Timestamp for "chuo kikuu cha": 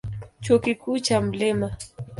0.43-1.17